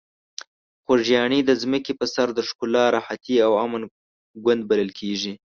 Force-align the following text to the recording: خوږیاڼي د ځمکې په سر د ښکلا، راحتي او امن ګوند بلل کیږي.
خوږیاڼي 0.83 1.39
د 1.45 1.51
ځمکې 1.61 1.91
په 1.99 2.05
سر 2.13 2.27
د 2.37 2.39
ښکلا، 2.47 2.85
راحتي 2.95 3.35
او 3.45 3.51
امن 3.65 3.83
ګوند 4.43 4.61
بلل 4.69 4.89
کیږي. 4.99 5.33